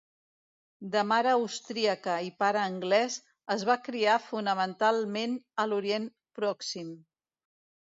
De 0.93 1.01
mare 1.09 1.29
austríaca 1.33 2.15
i 2.27 2.31
pare 2.45 2.61
anglès 2.69 3.19
es 3.57 3.67
va 3.71 3.77
criar 3.89 4.17
fonamentalment 4.31 5.39
a 5.65 5.69
l'Orient 5.71 6.11
Pròxim. 6.41 6.93